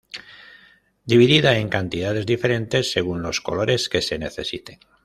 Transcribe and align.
Dividida 1.05 1.59
en 1.59 1.69
cantidades 1.69 2.25
diferentes, 2.25 2.91
según 2.91 3.21
los 3.21 3.39
colores 3.39 3.87
que 3.87 4.01
se 4.01 4.17
necesiten. 4.17 4.79